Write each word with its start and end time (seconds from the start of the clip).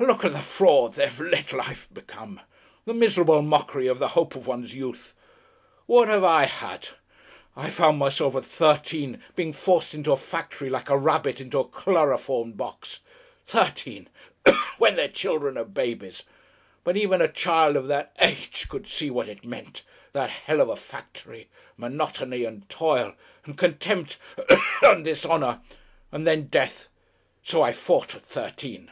"Look 0.00 0.24
at 0.24 0.32
the 0.32 0.38
fraud 0.40 0.94
they 0.94 1.04
have 1.04 1.20
let 1.20 1.52
life 1.52 1.88
become, 1.92 2.40
the 2.86 2.94
miserable 2.94 3.42
mockery 3.42 3.86
of 3.86 3.98
the 4.00 4.08
hope 4.08 4.34
of 4.34 4.46
one's 4.46 4.74
youth. 4.74 5.14
What 5.86 6.08
have 6.08 6.24
I 6.24 6.44
had? 6.46 6.88
I 7.54 7.68
found 7.70 7.98
myself 7.98 8.34
at 8.34 8.44
thirteen 8.46 9.22
being 9.36 9.52
forced 9.52 9.94
into 9.94 10.10
a 10.10 10.16
factory 10.16 10.68
like 10.70 10.88
a 10.88 10.96
rabbit 10.96 11.40
into 11.40 11.60
a 11.60 11.68
chloroformed 11.68 12.56
box. 12.56 13.00
Thirteen! 13.46 14.08
when 14.78 14.96
their 14.96 15.06
children 15.06 15.56
are 15.56 15.64
babies. 15.64 16.24
But 16.82 16.96
even 16.96 17.20
a 17.20 17.28
child 17.28 17.76
of 17.76 17.86
that 17.88 18.16
age 18.18 18.66
could 18.68 18.88
see 18.88 19.10
what 19.10 19.28
it 19.28 19.44
meant, 19.44 19.84
that 20.12 20.30
Hell 20.30 20.60
of 20.62 20.70
a 20.70 20.76
factory! 20.76 21.50
Monotony 21.76 22.44
and 22.44 22.68
toil 22.68 23.14
and 23.44 23.56
contempt 23.56 24.16
and 24.82 25.04
dishonour! 25.04 25.60
And 26.10 26.26
then 26.26 26.46
death. 26.46 26.88
So 27.44 27.62
I 27.62 27.72
fought 27.72 28.16
at 28.16 28.22
thirteen!" 28.22 28.90